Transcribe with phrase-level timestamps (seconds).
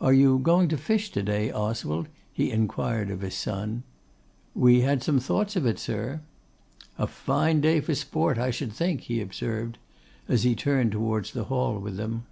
[0.00, 3.82] 'Are you going to fish to day, Oswald?' he inquired of his son.
[4.54, 6.20] 'We had some thoughts of it, sir.'
[6.98, 9.78] 'A fine day for sport, I should think,' he observed,
[10.28, 12.26] as he turned towards the Hall with them.